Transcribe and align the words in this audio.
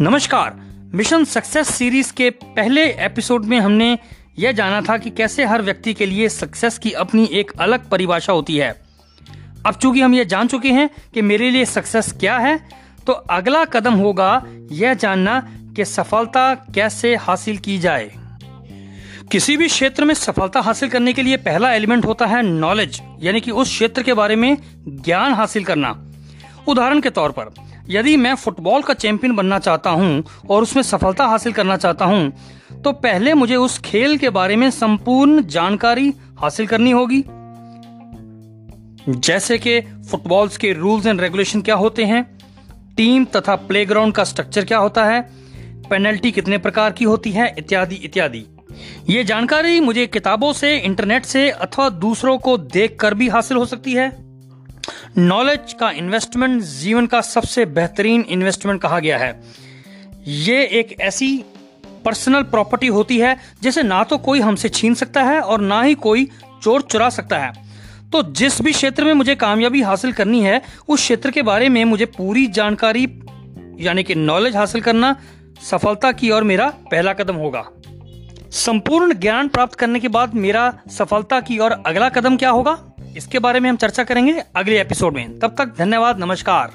नमस्कार। 0.00 0.60
Mission 0.94 1.24
success 1.24 1.68
series 1.68 2.12
के 2.12 2.30
पहले 2.30 2.84
एपिसोड 2.84 3.44
में 3.44 3.60
हमने 3.60 3.98
यह 4.38 4.52
जाना 4.52 4.80
था 4.80 4.98
कि 4.98 5.10
कैसे 5.10 5.44
हर 5.44 5.62
व्यक्ति 5.62 5.94
के 5.94 6.06
लिए 6.06 6.28
सक्सेस 6.28 6.78
की 6.78 6.90
अपनी 6.90 7.24
एक 7.24 7.52
अलग 7.60 7.88
परिभाषा 7.88 8.32
होती 8.32 8.56
है। 8.56 8.82
अब 9.66 9.74
चूँकि 9.74 10.00
हम 10.00 10.14
ये 10.14 10.24
जान 10.24 10.48
चुके 10.48 10.68
हैं 10.68 10.90
कि 11.14 11.22
मेरे 11.22 11.50
लिए 11.50 11.64
सक्सेस 11.64 12.12
क्या 12.12 12.38
है 12.38 12.68
तो 13.06 13.12
अगला 13.12 13.64
कदम 13.64 13.94
होगा 13.94 14.44
यह 14.72 14.94
जानना 14.94 15.40
कि 15.76 15.84
सफलता 15.84 16.54
कैसे 16.54 17.16
हासिल 17.16 17.58
की 17.58 17.78
जाए। 17.78 18.19
किसी 19.32 19.56
भी 19.56 19.66
क्षेत्र 19.68 20.04
में 20.04 20.12
सफलता 20.14 20.60
हासिल 20.60 20.88
करने 20.88 21.12
के 21.12 21.22
लिए 21.22 21.36
पहला 21.38 21.72
एलिमेंट 21.72 22.06
होता 22.06 22.26
है 22.26 22.42
नॉलेज, 22.42 23.00
यानी 23.22 23.40
कि 23.40 23.50
उस 23.52 23.68
क्षेत्र 23.68 24.02
के 24.02 24.14
बारे 24.14 24.36
में 24.36 24.56
ज्ञान 24.88 25.32
हासिल 25.32 25.64
करना। 25.64 25.90
उदाहरण 26.68 27.00
के 27.00 27.10
तौर 27.10 27.32
पर, 27.32 27.52
यदि 27.90 28.16
मैं 28.16 28.34
फुटबॉल 28.34 28.82
का 28.82 28.94
चैंपियन 28.94 29.36
बनना 29.36 29.58
चाहता 29.58 29.90
हूँ 29.90 30.24
और 30.50 30.62
उसमें 30.62 30.82
सफलता 30.82 31.26
हासिल 31.26 31.52
करना 31.52 31.76
चाहता 31.76 32.04
हूँ 32.04 32.32
तो 32.84 32.92
पहले 32.94 33.34
मुझे 33.34 33.56
उस 33.56 33.78
खेल 33.80 34.16
के 34.18 34.30
बारे 34.30 34.56
में 34.56 34.70
संपूर्ण 34.72 35.42
जानकारी 35.44 36.12
हासिल 36.40 36.66
करनी 36.66 36.90
होगी। 36.90 37.22
जैसे 39.10 39.58
कि 39.58 39.80
फुटबॉल्स 40.10 40.56
के 40.56 40.72
रूल्स 40.72 41.06
एंड 41.06 41.20
रेगुलेशन 41.20 41.60
क्या 41.62 41.74
होते 41.76 42.04
हैं, 42.04 42.22
टीम 42.96 43.24
तथा 43.26 43.54
प्लेग्राउंड 43.58 44.14
का 44.14 44.24
स्ट्रक्चर 44.24 44.64
क्या 44.64 44.78
होता 44.78 45.04
है, 45.04 45.20
पेनल्टी 45.90 46.30
कितने 46.32 46.58
प्रकार 46.58 46.92
की 46.92 47.04
होती 47.04 47.30
है, 47.32 47.54
इत्यादि 47.58 47.94
इत्यादि। 47.96 48.46
ये 49.08 49.24
जानकारी 49.24 49.80
मुझे 49.80 50.06
किताबों 50.06 50.52
से, 50.52 50.76
इंटरनेट 50.76 51.24
से 51.24 51.50
अथवा 51.50 51.88
दूसरों 51.88 52.38
को 52.38 52.58
देखकर 52.58 53.14
भी 53.14 53.28
हासिल 53.28 53.56
हो 53.56 53.66
सकती 53.66 53.92
है। 53.92 54.16
नॉलेज 55.18 55.72
का 55.72 55.90
इन्वेस्टमेंट 55.90 56.62
जीवन 56.62 57.06
का 57.06 57.20
सबसे 57.20 57.64
बेहतरीन 57.66 58.24
इन्वेस्टमेंट 58.28 58.80
कहा 58.82 58.98
गया 58.98 59.18
है। 59.18 59.42
ये 60.26 60.62
एक 60.62 61.00
ऐसी 61.00 61.44
पर्सनल 62.04 62.42
प्रॉपर्टी 62.42 62.86
होती 62.86 63.18
है, 63.18 63.36
जिसे 63.62 63.82
ना 63.82 64.04
तो 64.04 64.18
कोई 64.18 64.40
हमसे 64.40 64.68
छीन 64.68 64.94
सकता 64.94 65.22
है 65.22 65.40
और 65.40 65.60
ना 65.60 65.82
ही 65.82 65.94
कोई 65.94 66.28
चोर 66.62 66.82
चुरा 66.82 67.08
सकता 67.08 67.38
है। 67.38 67.52
तो 68.12 68.22
जिस 68.22 68.62
भी 68.62 68.72
क्षेत्र 68.72 69.04
में 69.04 69.14
मुझे 69.14 69.34
कामयाबी 69.34 69.82
हासिल 69.82 70.12
करनी 70.12 70.40
है, 70.40 70.62
उस 70.88 71.00
क्षेत्र 71.00 71.30
के 71.30 71.42
बारे 71.42 71.68
में 71.68 71.84
मुझे 71.84 72.04
पूरी 72.04 72.46
जानकारी, 72.46 73.08
यानी 73.80 74.02
कि 74.02 74.14
नॉलेज 74.14 74.56
हासिल 74.56 74.80
करना, 74.80 75.16
सफलता 75.70 76.12
की 76.12 76.30
ओर 76.30 76.44
मेरा 76.44 76.68
पहला 76.68 77.12
कदम 77.12 77.34
होगा। 77.34 77.70
संपूर्ण 78.52 79.14
ज्ञान 79.14 79.48
प्राप्त 79.48 79.74
करने 79.74 80.00
के 80.00 80.08
बाद 80.08 80.34
मेरा 80.34 80.78
सफलता 80.88 81.40
की 81.40 81.58
और 81.58 81.82
अगला 81.86 82.08
कदम 82.08 82.36
क्या 82.36 82.50
होगा? 82.50 82.78
इसके 83.16 83.38
बारे 83.38 83.60
में 83.60 83.70
हम 83.70 83.76
चर्चा 83.76 84.04
करेंगे 84.04 84.42
अगले 84.56 84.80
एपिसोड 84.80 85.14
में। 85.14 85.38
तब 85.38 85.54
तक 85.58 85.74
धन्यवाद, 85.78 86.18
नमस्कार। 86.18 86.72